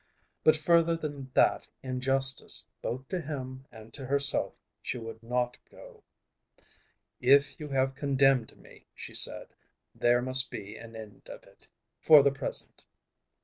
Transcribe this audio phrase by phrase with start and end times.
[0.43, 5.59] But further than that in justice both to him and to herself she would not
[5.69, 6.03] go.
[7.19, 9.53] "If you have condemned me," she said,
[9.93, 11.67] "there must be an end of it,
[11.99, 12.83] for the present."